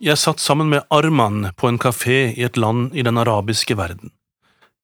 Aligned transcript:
Jeg 0.00 0.16
satt 0.16 0.40
sammen 0.40 0.70
med 0.72 0.86
Arman 0.88 1.50
på 1.60 1.68
en 1.68 1.78
kafé 1.78 2.32
i 2.32 2.42
et 2.42 2.56
land 2.56 2.94
i 2.96 3.02
den 3.04 3.18
arabiske 3.20 3.74
verden. 3.76 4.08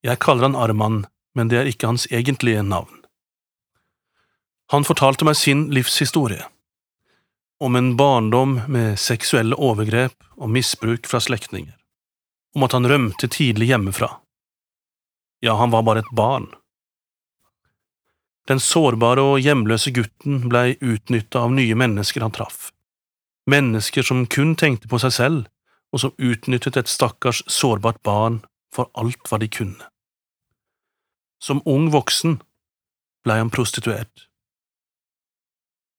Jeg 0.05 0.21
kaller 0.21 0.45
han 0.45 0.59
Arman, 0.61 0.99
men 1.33 1.49
det 1.49 1.57
er 1.57 1.71
ikke 1.71 1.89
hans 1.89 2.05
egentlige 2.13 2.61
navn. 2.61 2.99
Han 4.77 4.85
fortalte 4.85 5.25
meg 5.25 5.39
sin 5.41 5.71
livshistorie, 5.73 6.45
om 7.65 7.81
en 7.81 7.95
barndom 7.97 8.59
med 8.69 9.01
seksuelle 9.01 9.57
overgrep 9.57 10.13
og 10.37 10.53
misbruk 10.53 11.09
fra 11.09 11.23
slektninger, 11.25 11.73
om 12.53 12.69
at 12.69 12.77
han 12.77 12.85
rømte 12.85 13.33
tidlig 13.33 13.73
hjemmefra. 13.73 14.19
Ja, 15.41 15.57
han 15.57 15.73
var 15.73 15.89
bare 15.89 16.05
et 16.05 16.13
barn. 16.13 16.51
Den 18.53 18.61
sårbare 18.61 19.25
og 19.33 19.41
hjemløse 19.41 19.97
gutten 19.97 20.45
blei 20.53 20.75
utnytta 20.77 21.49
av 21.49 21.57
nye 21.57 21.85
mennesker 21.87 22.21
han 22.21 22.37
traff 22.37 22.67
mennesker 23.47 24.03
som 24.03 24.27
kun 24.27 24.55
tenkte 24.59 24.89
på 24.91 25.01
seg 25.03 25.15
selv, 25.15 25.45
og 25.95 26.03
som 26.03 26.15
utnyttet 26.19 26.77
et 26.77 26.91
stakkars 26.91 27.43
sårbart 27.51 28.03
barn 28.05 28.41
for 28.75 28.91
alt 28.99 29.23
hva 29.29 29.39
de 29.41 29.49
kunne. 29.49 29.91
Som 31.43 31.63
ung 31.65 31.91
voksen 31.95 32.41
blei 33.25 33.39
han 33.39 33.53
prostituert. 33.53 34.27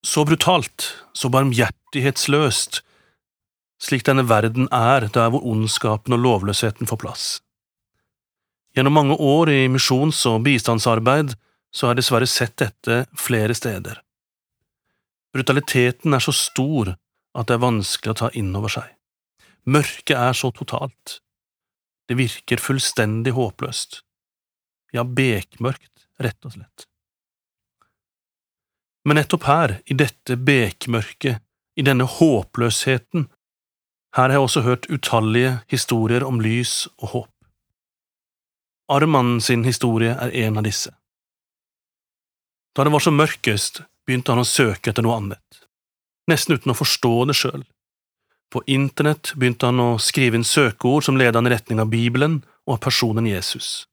Så 0.06 0.24
brutalt, 0.28 0.92
så 1.14 1.30
barmhjertighetsløst, 1.34 2.82
slik 3.82 4.06
denne 4.08 4.28
verden 4.30 4.70
er 4.74 5.08
der 5.14 5.32
hvor 5.34 5.46
ondskapen 5.46 6.16
og 6.16 6.24
lovløsheten 6.24 6.90
får 6.90 7.02
plass. 7.02 7.26
Gjennom 8.78 8.94
mange 8.94 9.18
år 9.18 9.50
i 9.50 9.62
misjons- 9.74 10.26
og 10.30 10.44
bistandsarbeid 10.46 11.34
så 11.74 11.88
har 11.88 11.96
jeg 11.96 12.02
dessverre 12.02 12.30
sett 12.30 12.56
dette 12.62 13.06
flere 13.18 13.56
steder. 13.58 14.00
Brutaliteten 15.34 16.14
er 16.14 16.24
så 16.24 16.34
stor 16.34 16.94
at 17.38 17.48
det 17.48 17.58
er 17.58 17.64
vanskelig 17.64 18.14
å 18.14 18.20
ta 18.24 18.30
inn 18.38 18.50
over 18.58 18.72
seg. 18.74 18.90
Mørket 19.70 20.16
er 20.18 20.36
så 20.38 20.50
totalt. 20.56 21.20
Det 22.08 22.18
virker 22.18 22.62
fullstendig 22.64 23.36
håpløst. 23.36 24.02
Ja, 24.96 25.04
bekmørkt, 25.04 26.08
rett 26.24 26.48
og 26.48 26.56
slett. 26.56 26.88
Men 29.08 29.20
nettopp 29.20 29.46
her, 29.48 29.76
i 29.86 29.96
dette 29.96 30.38
bekmørket, 30.40 31.44
i 31.78 31.86
denne 31.86 32.08
håpløsheten, 32.10 33.28
her 34.16 34.24
har 34.24 34.34
jeg 34.34 34.46
også 34.48 34.64
hørt 34.66 34.88
utallige 34.90 35.60
historier 35.70 36.26
om 36.26 36.40
lys 36.42 36.88
og 36.98 37.12
håp. 37.12 37.34
Arman 38.90 39.38
sin 39.44 39.68
historie 39.68 40.16
er 40.16 40.34
en 40.48 40.58
av 40.58 40.66
disse. 40.66 40.96
Da 42.74 42.88
det 42.88 42.94
var 42.96 43.04
som 43.04 43.20
mørkest, 43.20 43.84
begynte 44.08 44.32
han 44.32 44.42
å 44.42 44.48
søke 44.48 44.90
etter 44.90 45.06
noe 45.06 45.20
annet 45.20 45.67
nesten 46.32 46.58
uten 46.58 46.74
å 46.74 46.78
forstå 46.78 47.14
det 47.30 47.36
sjøl. 47.40 47.64
På 48.54 48.64
internett 48.68 49.34
begynte 49.36 49.68
han 49.68 49.82
å 49.84 49.90
skrive 50.00 50.40
inn 50.40 50.48
søkeord 50.48 51.04
som 51.08 51.18
ledet 51.20 51.36
han 51.36 51.50
i 51.50 51.54
retning 51.54 51.82
av 51.84 51.92
Bibelen 51.92 52.42
og 52.68 52.78
av 52.78 52.84
personen 52.88 53.28
Jesus. 53.28 53.88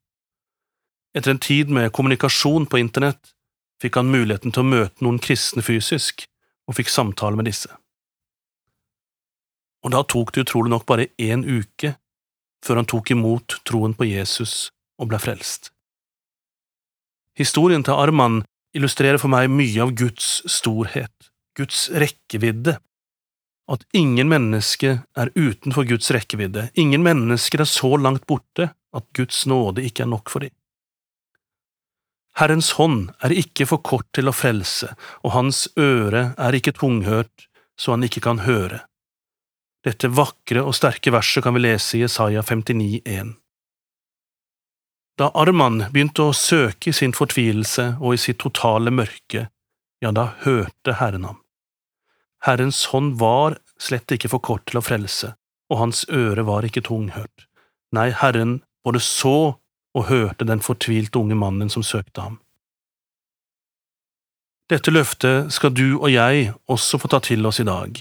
Etter 1.14 1.34
en 1.34 1.42
tid 1.42 1.70
med 1.70 1.92
kommunikasjon 1.94 2.66
på 2.70 2.78
internett 2.82 3.34
fikk 3.82 3.98
han 3.98 4.10
muligheten 4.10 4.55
til 4.55 4.62
å 4.62 4.70
møte 4.70 5.05
noen 5.05 5.20
kristne 5.22 5.62
fysisk, 5.62 6.27
og 6.64 6.78
fikk 6.78 6.88
samtale 6.88 7.36
med 7.36 7.48
disse. 7.50 7.68
Og 9.84 9.92
da 9.92 10.00
tok 10.08 10.32
det 10.32 10.46
utrolig 10.46 10.72
nok 10.72 10.86
bare 10.88 11.10
én 11.20 11.44
uke 11.44 11.92
før 12.64 12.80
han 12.80 12.88
tok 12.88 13.12
imot 13.12 13.58
troen 13.68 13.92
på 13.92 14.08
Jesus 14.08 14.70
og 14.96 15.10
ble 15.10 15.20
frelst. 15.20 15.68
Historien 17.36 17.84
til 17.84 17.98
Arman 17.98 18.40
illustrerer 18.74 19.20
for 19.20 19.28
meg 19.28 19.52
mye 19.52 19.82
av 19.84 19.92
Guds 19.98 20.40
storhet. 20.50 21.12
Guds 21.56 21.86
rekkevidde. 21.90 22.78
At 23.70 23.86
ingen 23.96 24.28
menneske 24.28 24.98
er 25.16 25.32
utenfor 25.34 25.86
Guds 25.88 26.10
rekkevidde, 26.12 26.68
ingen 26.74 27.02
mennesker 27.02 27.64
er 27.64 27.70
så 27.70 27.94
langt 27.96 28.26
borte 28.28 28.72
at 28.94 29.06
Guds 29.16 29.46
nåde 29.46 29.84
ikke 29.86 30.04
er 30.04 30.10
nok 30.12 30.30
for 30.30 30.44
dem. 30.44 30.52
Herrens 32.34 32.72
hånd 32.76 33.12
er 33.22 33.32
ikke 33.32 33.66
for 33.70 33.80
kort 33.86 34.08
til 34.12 34.28
å 34.28 34.34
frelse, 34.34 34.90
og 35.22 35.36
hans 35.36 35.68
øre 35.78 36.32
er 36.34 36.56
ikke 36.58 36.74
tunghørt 36.74 37.48
så 37.78 37.94
han 37.94 38.04
ikke 38.06 38.20
kan 38.20 38.42
høre. 38.46 38.82
Dette 39.84 40.08
vakre 40.08 40.64
og 40.64 40.74
sterke 40.76 41.12
verset 41.12 41.44
kan 41.44 41.54
vi 41.56 41.64
lese 41.64 41.98
i 41.98 42.04
Jesaja 42.04 42.42
59, 42.42 43.02
1. 43.04 43.34
Da 45.18 45.30
Arman 45.38 45.84
begynte 45.92 46.24
å 46.26 46.34
søke 46.34 46.90
i 46.90 46.96
sin 46.96 47.14
fortvilelse 47.14 47.94
og 48.00 48.16
i 48.16 48.20
sitt 48.20 48.40
totale 48.42 48.90
mørke, 48.90 49.48
ja, 50.02 50.10
da 50.10 50.32
hørte 50.42 50.96
Herren 50.98 51.28
ham. 51.28 51.43
Herrens 52.44 52.84
hånd 52.92 53.16
var 53.20 53.58
slett 53.80 54.12
ikke 54.12 54.28
for 54.32 54.44
kort 54.44 54.66
til 54.68 54.80
å 54.80 54.84
frelse, 54.84 55.32
og 55.72 55.80
hans 55.80 56.05
øre 56.12 56.44
var 56.44 56.66
ikke 56.66 56.84
tunghørt. 56.84 57.46
Nei, 57.96 58.10
Herren 58.12 58.58
både 58.84 59.00
så 59.00 59.56
og 59.94 60.08
hørte 60.10 60.46
den 60.48 60.60
fortvilte 60.64 61.20
unge 61.20 61.38
mannen 61.38 61.70
som 61.72 61.84
søkte 61.86 62.24
ham. 62.27 62.40
Dette 64.72 64.92
løftet 64.92 65.52
skal 65.52 65.74
du 65.77 65.98
og 65.98 66.08
jeg 66.12 66.52
også 66.72 66.98
få 67.00 67.10
ta 67.12 67.20
til 67.24 67.44
oss 67.46 67.60
i 67.60 67.68
dag. 67.68 68.00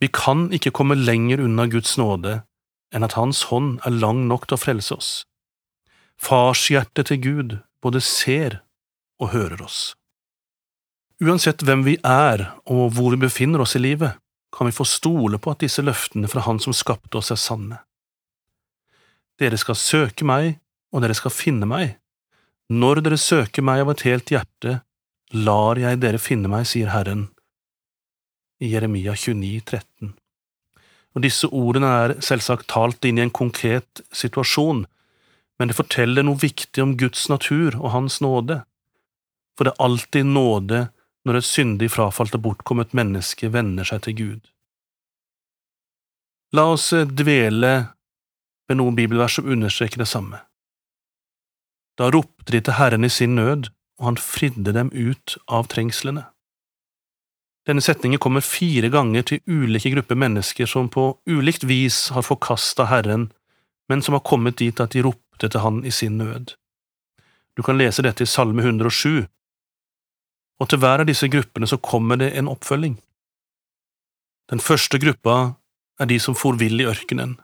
Vi 0.00 0.08
kan 0.12 0.50
ikke 0.52 0.72
komme 0.76 0.98
lenger 0.98 1.40
unna 1.44 1.64
Guds 1.72 1.96
nåde 1.96 2.42
enn 2.94 3.04
at 3.04 3.16
Hans 3.16 3.46
hånd 3.50 3.80
er 3.88 3.96
lang 3.96 4.26
nok 4.28 4.46
til 4.46 4.56
å 4.58 4.60
frelse 4.60 4.96
oss. 4.96 5.10
Farshjertet 6.20 7.08
til 7.08 7.22
Gud 7.24 7.56
både 7.84 8.04
ser 8.04 8.60
og 9.20 9.32
hører 9.32 9.64
oss. 9.64 9.96
Uansett 11.24 11.62
hvem 11.64 11.80
vi 11.86 11.94
er 12.04 12.42
og 12.68 12.90
hvor 12.92 13.14
vi 13.14 13.22
befinner 13.24 13.62
oss 13.64 13.72
i 13.78 13.80
livet, 13.80 14.18
kan 14.52 14.68
vi 14.68 14.74
få 14.76 14.84
stole 14.84 15.38
på 15.40 15.52
at 15.52 15.62
disse 15.64 15.80
løftene 15.84 16.28
fra 16.28 16.42
Han 16.44 16.60
som 16.60 16.76
skapte 16.76 17.16
oss, 17.16 17.30
er 17.32 17.40
sanne. 17.40 17.78
Dere 19.40 19.56
skal 19.60 19.76
søke 19.76 20.24
meg, 20.28 20.58
og 20.92 21.02
dere 21.04 21.16
skal 21.16 21.32
finne 21.32 21.68
meg. 21.68 21.96
Når 22.72 23.00
dere 23.04 23.18
søker 23.20 23.64
meg 23.64 23.82
av 23.84 23.92
et 23.92 24.04
helt 24.08 24.32
hjerte, 24.32 24.80
lar 25.32 25.80
jeg 25.80 26.00
dere 26.00 26.20
finne 26.20 26.48
meg, 26.52 26.66
sier 26.68 26.92
Herren. 26.92 27.28
I 28.60 28.72
Jeremia 28.72 29.12
29, 29.16 29.60
13. 29.64 30.12
Og 31.16 31.24
disse 31.24 31.48
ordene 31.48 31.92
er 32.02 32.14
selvsagt 32.24 32.68
talt 32.72 33.04
inn 33.08 33.20
i 33.20 33.24
en 33.24 33.32
konkret 33.32 34.04
situasjon, 34.12 34.84
men 35.56 35.68
det 35.72 35.76
forteller 35.76 36.24
noe 36.24 36.40
viktig 36.40 36.82
om 36.84 36.96
Guds 37.00 37.24
natur 37.32 37.76
og 37.78 37.92
Hans 37.94 38.20
nåde, 38.20 38.60
for 39.56 39.64
det 39.64 39.72
er 39.72 39.84
alltid 39.88 40.28
nåde 40.28 40.82
når 41.26 41.40
et 41.40 41.48
syndig 41.48 41.90
frafalt 41.90 42.36
og 42.38 42.44
bortkommet 42.44 42.94
menneske 42.94 43.50
vender 43.52 43.86
seg 43.88 44.04
til 44.06 44.16
Gud. 44.20 44.42
La 46.54 46.68
oss 46.72 46.92
dvele 46.94 47.72
ved 48.68 48.78
noen 48.78 48.94
bibelvers 48.98 49.38
som 49.38 49.48
understreker 49.50 50.02
det 50.02 50.08
samme. 50.10 50.38
Da 51.98 52.10
ropte 52.12 52.52
de 52.52 52.60
til 52.60 52.76
Herren 52.78 53.04
i 53.04 53.10
sin 53.10 53.34
nød, 53.34 53.70
og 53.98 54.10
han 54.10 54.18
fridde 54.20 54.74
dem 54.76 54.92
ut 54.92 55.36
av 55.48 55.66
trengslene. 55.72 56.26
Denne 57.66 57.82
setningen 57.82 58.20
kommer 58.22 58.44
fire 58.46 58.88
ganger 58.92 59.24
til 59.26 59.40
ulike 59.50 59.90
grupper 59.90 60.18
mennesker 60.22 60.68
som 60.70 60.90
på 60.92 61.16
ulikt 61.26 61.64
vis 61.66 62.12
har 62.14 62.22
forkasta 62.22 62.86
Herren, 62.92 63.30
men 63.88 64.02
som 64.02 64.14
har 64.14 64.22
kommet 64.26 64.60
dit 64.60 64.80
at 64.80 64.94
de 64.94 65.02
ropte 65.02 65.48
til 65.48 65.60
Han 65.60 65.82
i 65.84 65.90
sin 65.90 66.18
nød. 66.18 66.54
Du 67.56 67.62
kan 67.62 67.78
lese 67.78 68.02
dette 68.02 68.22
i 68.22 68.30
Salme 68.30 68.62
107, 68.62 69.26
og 70.60 70.70
til 70.70 70.80
hver 70.80 71.02
av 71.02 71.08
disse 71.08 71.28
gruppene 71.28 71.68
så 71.68 71.78
kommer 71.82 72.20
det 72.20 72.32
en 72.36 72.48
oppfølging. 72.48 72.96
Den 74.50 74.62
første 74.62 74.98
gruppa 75.02 75.56
er 76.00 76.08
de 76.10 76.18
som 76.22 76.36
for 76.38 76.56
vill 76.60 76.80
i 76.80 76.88
ørkenen, 76.88 77.36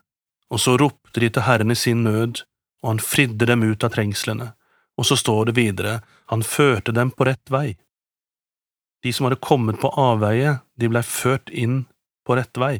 og 0.52 0.60
så 0.60 0.76
ropte 0.80 1.20
de 1.20 1.30
til 1.32 1.46
Herren 1.46 1.72
i 1.72 1.78
sin 1.78 2.04
nød, 2.06 2.44
og 2.82 2.94
han 2.94 3.02
fridde 3.02 3.48
dem 3.48 3.64
ut 3.64 3.84
av 3.84 3.94
trengslene, 3.94 4.52
og 4.98 5.08
så 5.08 5.16
står 5.16 5.50
det 5.50 5.56
videre, 5.56 6.00
han 6.30 6.44
førte 6.46 6.92
dem 6.92 7.10
på 7.10 7.26
rett 7.28 7.52
vei. 7.52 7.76
De 9.02 9.12
som 9.12 9.26
hadde 9.26 9.42
kommet 9.42 9.80
på 9.82 9.90
avveie, 9.98 10.58
de 10.78 10.88
blei 10.88 11.02
ført 11.02 11.50
inn 11.50 11.84
på 12.26 12.36
rett 12.38 12.58
vei, 12.58 12.76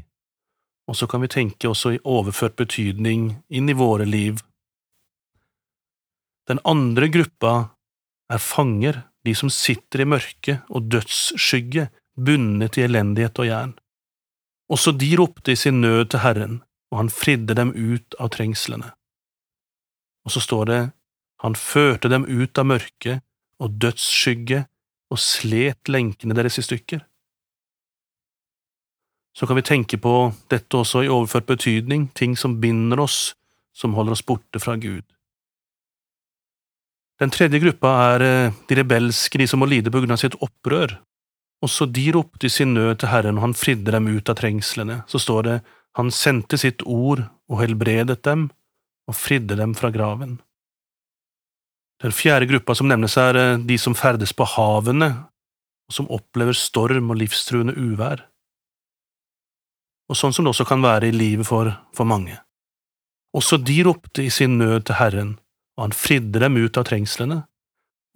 og 0.89 0.99
så 0.99 1.09
kan 1.11 1.23
vi 1.25 1.31
tenke 1.33 1.71
også 1.71 1.95
i 1.95 2.03
overført 2.05 2.57
betydning 2.59 3.31
inn 3.49 3.71
i 3.71 3.77
våre 3.79 4.07
liv. 4.07 4.43
Den 6.51 6.61
andre 6.69 7.09
gruppa 7.09 7.55
er 8.33 8.43
fanger 8.43 9.03
de 9.27 9.35
som 9.39 9.51
sitter 9.53 10.03
i 10.03 10.09
mørke 10.09 10.59
og 10.71 10.89
dødsskygge, 10.93 11.89
bundet 12.17 12.77
i 12.77 12.85
elendighet 12.85 13.39
og 13.41 13.49
jern. 13.49 13.77
Også 14.73 14.93
de 14.97 15.11
ropte 15.17 15.55
i 15.55 15.59
sin 15.59 15.81
nød 15.81 16.11
til 16.13 16.23
Herren, 16.25 16.59
og 16.93 16.99
han 16.99 17.13
fridde 17.13 17.57
dem 17.57 17.73
ut 17.73 18.17
av 18.21 18.33
trengslene. 18.35 18.91
Og 20.25 20.35
så 20.35 20.43
står 20.45 20.65
det, 20.69 20.83
han 21.43 21.57
førte 21.59 22.11
dem 22.13 22.27
ut 22.29 22.59
av 22.59 22.69
mørke 22.69 23.21
og 23.63 23.79
dødsskygge 23.83 24.65
og 25.13 25.21
slet 25.21 25.91
lenkene 25.91 26.37
deres 26.37 26.61
i 26.61 26.67
stykker. 26.67 27.03
Så 29.33 29.49
kan 29.49 29.57
vi 29.57 29.65
tenke 29.65 29.97
på 29.97 30.15
dette 30.53 30.77
også 30.77 31.07
i 31.07 31.11
overført 31.11 31.49
betydning, 31.49 32.11
ting 32.15 32.37
som 32.37 32.59
binder 32.61 33.01
oss, 33.01 33.33
som 33.73 33.97
holder 33.97 34.17
oss 34.17 34.25
borte 34.29 34.61
fra 34.61 34.77
Gud. 34.77 35.05
Den 37.21 37.31
tredje 37.31 37.61
gruppa 37.63 37.93
er 38.15 38.25
eh, 38.27 38.55
de 38.69 38.79
rebelske, 38.79 39.39
de 39.39 39.47
som 39.51 39.61
må 39.63 39.69
lide 39.71 39.93
på 39.93 40.03
grunn 40.03 40.15
av 40.15 40.21
sitt 40.23 40.37
opprør. 40.43 40.97
Også 41.63 41.87
de 41.87 42.09
ropte 42.17 42.49
i 42.49 42.53
sin 42.53 42.73
nød 42.75 43.03
til 43.03 43.13
Herren, 43.13 43.39
og 43.39 43.47
han 43.47 43.59
fridde 43.59 43.93
dem 43.95 44.09
ut 44.11 44.31
av 44.31 44.39
trengslene. 44.41 45.03
Så 45.07 45.21
står 45.23 45.43
det, 45.49 45.61
Han 45.95 46.11
sendte 46.11 46.57
sitt 46.57 46.83
ord 46.89 47.21
og 47.51 47.61
helbredet 47.61 48.23
dem 48.25 48.49
og 49.09 49.15
fridde 49.19 49.59
dem 49.59 49.75
fra 49.77 49.91
graven. 49.93 50.41
Den 52.03 52.15
fjerde 52.17 52.49
gruppa 52.51 52.75
som 52.75 52.89
nevnes, 52.89 53.17
er 53.21 53.39
eh, 53.39 53.59
de 53.59 53.79
som 53.79 53.95
ferdes 53.95 54.33
på 54.35 54.47
havene, 54.57 55.11
og 55.87 55.95
som 55.95 56.09
opplever 56.11 56.57
storm 56.57 57.13
og 57.13 57.21
livstruende 57.21 57.77
uvær. 57.77 58.25
Og 60.11 60.19
sånn 60.19 60.35
som 60.35 60.45
det 60.45 60.53
også 60.55 60.67
kan 60.67 60.83
være 60.83 61.11
i 61.11 61.15
livet 61.15 61.47
for, 61.47 61.71
for 61.95 62.09
mange. 62.09 62.41
Også 63.37 63.57
de 63.61 63.79
ropte 63.87 64.25
i 64.27 64.33
sin 64.33 64.59
nød 64.59 64.89
til 64.89 64.99
Herren, 64.99 65.37
og 65.77 65.87
han 65.87 65.97
fridde 65.97 66.43
dem 66.43 66.59
ut 66.61 66.77
av 66.77 66.87
trengslene, 66.89 67.43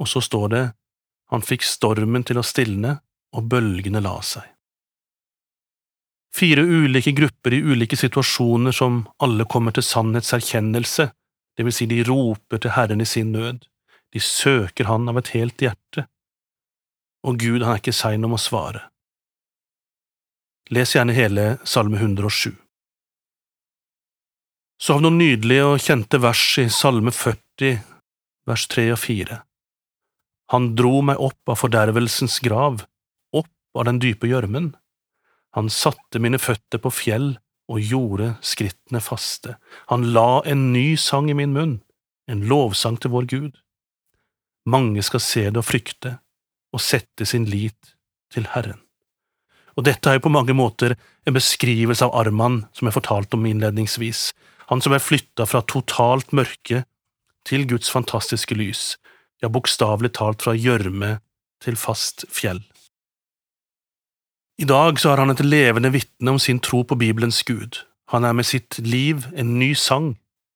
og 0.00 0.11
så 0.11 0.20
står 0.25 0.49
det, 0.53 0.64
han 1.32 1.43
fikk 1.43 1.64
stormen 1.67 2.25
til 2.26 2.38
å 2.38 2.47
stilne, 2.47 2.99
og 3.37 3.49
bølgene 3.50 4.00
la 4.00 4.14
seg. 4.25 4.44
Fire 6.37 6.62
ulike 6.62 7.12
grupper 7.17 7.56
i 7.56 7.62
ulike 7.64 7.97
situasjoner 7.97 8.75
som 8.76 9.06
alle 9.25 9.47
kommer 9.49 9.73
til 9.73 9.85
sannhetserkjennelse, 9.85 11.08
det 11.56 11.64
vil 11.64 11.73
si 11.73 11.88
de 11.88 12.03
roper 12.05 12.61
til 12.61 12.75
Herren 12.76 13.00
i 13.00 13.08
sin 13.08 13.32
nød, 13.32 13.64
de 14.12 14.20
søker 14.20 14.88
Han 14.91 15.09
av 15.09 15.19
et 15.19 15.32
helt 15.32 15.61
hjerte, 15.61 16.06
og 17.26 17.41
Gud 17.41 17.64
han 17.64 17.75
er 17.75 17.81
ikke 17.81 17.97
sein 17.97 18.25
om 18.25 18.37
å 18.37 18.41
svare. 18.41 18.85
Les 20.70 20.93
gjerne 20.94 21.14
hele 21.17 21.56
Salme 21.64 21.99
107. 21.99 22.52
Så 24.76 24.93
har 24.93 25.00
vi 25.00 25.06
noen 25.06 25.19
nydelige 25.20 25.67
og 25.70 25.81
kjente 25.81 26.20
vers 26.20 26.44
i 26.61 26.67
Salme 26.69 27.12
40, 27.14 27.46
vers 27.61 28.67
3 28.73 28.91
og 28.94 29.00
4. 29.03 29.41
Han 30.53 30.75
dro 30.79 31.00
meg 31.03 31.20
opp 31.23 31.50
av 31.50 31.58
fordervelsens 31.62 32.38
grav, 32.44 32.85
opp 33.35 33.79
av 33.79 33.88
den 33.88 33.99
dype 34.03 34.29
gjørmen. 34.31 34.75
Han 35.56 35.73
satte 35.73 36.20
mine 36.23 36.38
føtter 36.38 36.82
på 36.82 36.93
fjell 36.93 37.35
og 37.73 37.82
gjorde 37.82 38.37
skrittene 38.44 39.03
faste. 39.03 39.56
Han 39.91 40.12
la 40.14 40.43
en 40.47 40.70
ny 40.73 40.94
sang 41.00 41.31
i 41.32 41.35
min 41.38 41.55
munn, 41.56 41.76
en 42.31 42.47
lovsang 42.47 43.00
til 43.03 43.14
vår 43.14 43.26
Gud. 43.32 43.53
Mange 44.67 45.02
skal 45.06 45.23
se 45.23 45.47
det 45.49 45.62
og 45.62 45.67
frykte, 45.67 46.19
og 46.75 46.82
sette 46.82 47.26
sin 47.26 47.47
lit 47.49 47.94
til 48.35 48.47
Herren. 48.52 48.82
Og 49.76 49.85
dette 49.85 50.09
er 50.09 50.19
jo 50.19 50.26
på 50.26 50.32
mange 50.32 50.55
måter 50.56 50.94
en 51.26 51.37
beskrivelse 51.37 52.06
av 52.06 52.14
Arman 52.17 52.62
som 52.73 52.88
jeg 52.88 52.97
fortalte 52.97 53.37
om 53.37 53.47
innledningsvis, 53.47 54.31
han 54.70 54.82
som 54.82 54.94
er 54.97 55.02
flytta 55.02 55.47
fra 55.47 55.62
totalt 55.69 56.32
mørke 56.35 56.85
til 57.47 57.67
Guds 57.71 57.91
fantastiske 57.93 58.57
lys, 58.59 58.97
ja, 59.43 59.49
bokstavelig 59.53 60.15
talt 60.19 60.43
fra 60.43 60.57
gjørme 60.57 61.19
til 61.63 61.79
fast 61.79 62.27
fjell. 62.33 62.63
I 64.57 64.65
dag 64.65 65.01
så 65.01 65.13
har 65.13 65.21
han 65.21 65.35
et 65.35 65.45
levende 65.45 65.93
vitne 65.93 66.33
om 66.33 66.39
sin 66.41 66.61
tro 66.65 66.83
på 66.83 66.97
Bibelens 66.97 67.43
Gud. 67.45 67.83
Han 68.09 68.25
er 68.25 68.33
med 68.33 68.47
sitt 68.49 68.79
liv 68.79 69.27
en 69.37 69.59
ny 69.61 69.75
sang, 69.77 70.15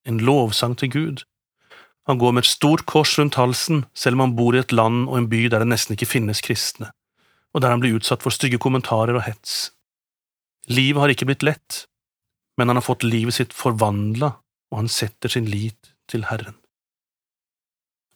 en 0.09 0.23
lovsang 0.25 0.77
til 0.81 0.91
Gud. 0.91 1.25
Han 2.09 2.19
går 2.19 2.33
med 2.33 2.47
et 2.47 2.51
stort 2.51 2.87
kors 2.89 3.19
rundt 3.19 3.37
halsen, 3.37 3.85
selv 3.95 4.17
om 4.17 4.25
han 4.25 4.37
bor 4.39 4.57
i 4.57 4.63
et 4.63 4.73
land 4.73 5.05
og 5.09 5.19
en 5.19 5.29
by 5.29 5.45
der 5.53 5.61
det 5.61 5.69
nesten 5.69 5.95
ikke 5.95 6.09
finnes 6.09 6.41
kristne, 6.41 6.89
og 7.53 7.61
der 7.61 7.75
han 7.75 7.83
blir 7.83 7.99
utsatt 7.99 8.25
for 8.25 8.33
stygge 8.33 8.59
kommentarer 8.59 9.19
og 9.19 9.27
hets. 9.29 9.71
Livet 10.71 11.03
har 11.03 11.13
ikke 11.13 11.29
blitt 11.29 11.45
lett, 11.45 11.85
men 12.57 12.73
han 12.73 12.81
har 12.81 12.87
fått 12.87 13.05
livet 13.05 13.37
sitt 13.37 13.53
forvandla, 13.57 14.33
og 14.73 14.81
han 14.81 14.89
setter 14.89 15.29
sin 15.29 15.49
lit 15.51 15.93
til 16.09 16.25
Herren. 16.31 16.57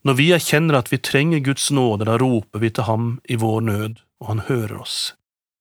Når 0.05 0.17
vi 0.19 0.27
erkjenner 0.37 0.77
at 0.77 0.91
vi 0.93 1.01
trenger 1.01 1.41
Guds 1.41 1.71
nåde, 1.73 2.05
da 2.05 2.19
roper 2.21 2.61
vi 2.61 2.69
til 2.71 2.85
ham 2.85 3.07
i 3.25 3.39
vår 3.41 3.63
nød, 3.65 4.01
og 4.21 4.27
han 4.29 4.43
hører 4.51 4.77
oss. 4.83 5.15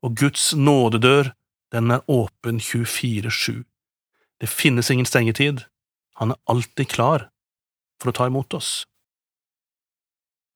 Og 0.04 0.18
Guds 0.20 0.52
nådedør, 0.54 1.32
den 1.72 1.92
er 1.92 2.04
åpen 2.12 2.60
24–7. 2.60 3.64
Det 4.44 4.50
finnes 4.52 4.92
ingen 4.92 5.08
stengetid, 5.08 5.64
han 6.20 6.36
er 6.36 6.42
alltid 6.52 6.92
klar 6.92 7.30
for 8.02 8.12
å 8.12 8.18
ta 8.18 8.28
imot 8.28 8.54
oss. 8.54 8.84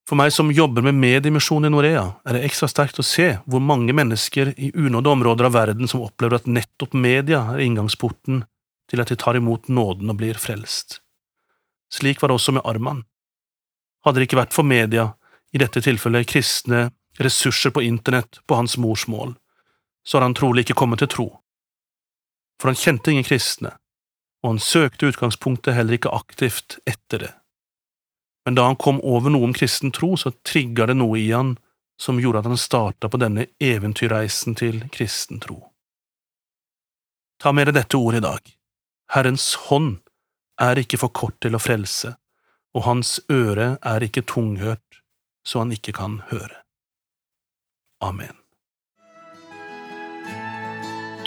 For 0.07 0.19
meg 0.19 0.31
som 0.35 0.51
jobber 0.51 0.83
med 0.83 0.99
mediemisjon 0.99 1.67
i 1.67 1.71
Norea, 1.71 2.05
er 2.27 2.35
det 2.35 2.45
ekstra 2.47 2.67
sterkt 2.71 2.99
å 2.99 3.07
se 3.07 3.33
hvor 3.47 3.63
mange 3.63 3.95
mennesker 3.95 4.53
i 4.55 4.69
unådde 4.75 5.15
områder 5.15 5.47
av 5.47 5.55
verden 5.55 5.87
som 5.87 6.03
opplever 6.03 6.39
at 6.39 6.47
nettopp 6.47 6.95
media 6.95 7.41
er 7.55 7.63
inngangsporten 7.63 8.45
til 8.87 9.03
at 9.03 9.11
de 9.11 9.17
tar 9.19 9.39
imot 9.39 9.67
nåden 9.67 10.11
og 10.11 10.19
blir 10.19 10.39
frelst. 10.39 11.01
Slik 11.91 12.21
var 12.21 12.31
det 12.31 12.39
også 12.39 12.55
med 12.55 12.67
Arman. 12.67 13.03
Hadde 14.07 14.21
det 14.21 14.29
ikke 14.29 14.39
vært 14.39 14.55
for 14.55 14.63
media, 14.63 15.09
i 15.51 15.59
dette 15.59 15.81
tilfellet 15.83 16.29
kristne 16.29 16.85
ressurser 17.19 17.73
på 17.75 17.81
internett 17.83 18.39
på 18.47 18.55
hans 18.55 18.77
morsmål, 18.79 19.33
så 20.07 20.17
hadde 20.17 20.29
han 20.29 20.37
trolig 20.37 20.63
ikke 20.63 20.77
kommet 20.79 21.01
til 21.03 21.11
tro. 21.11 21.27
For 22.61 22.71
han 22.71 22.79
kjente 22.79 23.11
ingen 23.11 23.27
kristne, 23.27 23.73
og 24.43 24.53
han 24.53 24.61
søkte 24.63 25.09
utgangspunktet 25.11 25.75
heller 25.75 25.97
ikke 25.97 26.13
aktivt 26.15 26.77
etter 26.87 27.25
det. 27.25 27.33
Men 28.47 28.55
da 28.55 28.69
han 28.69 28.79
kom 28.79 29.01
over 29.03 29.33
noe 29.33 29.49
om 29.49 29.55
kristen 29.55 29.91
tro, 29.91 30.13
så 30.15 30.31
trigga 30.47 30.87
det 30.87 30.95
noe 31.01 31.19
i 31.19 31.27
han 31.33 31.57
som 31.99 32.21
gjorde 32.21 32.45
at 32.45 32.47
han 32.47 32.61
starta 32.61 33.09
på 33.11 33.19
denne 33.19 33.49
eventyrreisen 33.59 34.55
til 34.55 34.85
kristen 34.93 35.41
tro. 35.43 35.57
Ta 37.43 37.51
med 37.51 37.67
deg 37.67 37.75
dette 37.81 37.99
ordet 37.99 38.21
i 38.21 38.27
dag. 38.27 38.53
Herrens 39.11 39.49
hånd 39.67 39.97
er 40.61 40.79
ikke 40.79 41.01
for 41.01 41.11
kort 41.13 41.35
til 41.43 41.57
å 41.57 41.61
frelse, 41.61 42.15
og 42.75 42.83
hans 42.87 43.19
øre 43.31 43.75
er 43.81 44.03
ikke 44.03 44.25
tunghørt, 44.27 45.01
så 45.47 45.63
han 45.63 45.71
ikke 45.71 45.95
kan 45.95 46.21
høre. 46.31 46.63
Amen. 48.03 48.35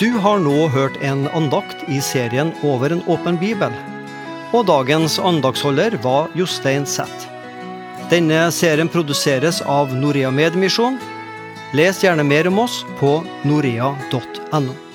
Du 0.00 0.08
har 0.24 0.38
nå 0.40 0.68
hørt 0.72 0.96
en 1.04 1.26
andakt 1.36 1.82
i 1.92 1.98
serien 2.00 2.54
Over 2.64 2.94
en 2.94 3.02
åpen 3.04 3.36
bibel, 3.40 3.74
og 4.56 4.64
dagens 4.66 5.18
andagsholder 5.18 5.98
var 6.02 6.30
Jostein 6.34 6.86
Zett. 6.86 7.26
Denne 8.10 8.48
serien 8.50 8.88
produseres 8.90 9.60
av 9.62 9.92
Norea 9.94 10.32
Medmisjon. 10.34 10.98
Les 11.76 12.00
gjerne 12.02 12.24
mer 12.26 12.48
om 12.50 12.62
oss 12.64 12.80
på 12.98 13.20
norea.no. 13.46 14.89